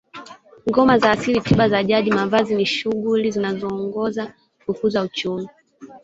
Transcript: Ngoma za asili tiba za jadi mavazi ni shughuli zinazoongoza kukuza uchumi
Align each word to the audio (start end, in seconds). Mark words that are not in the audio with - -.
Ngoma 0.69 0.95
za 0.99 1.11
asili 1.11 1.41
tiba 1.41 1.69
za 1.69 1.83
jadi 1.83 2.11
mavazi 2.11 2.55
ni 2.55 2.65
shughuli 2.65 3.31
zinazoongoza 3.31 4.33
kukuza 4.65 5.01
uchumi 5.03 5.47